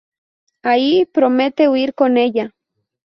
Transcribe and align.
Allí 0.63 1.05
promete 1.05 1.67
huir 1.69 1.93
con 1.93 2.17
ella. 2.17 2.55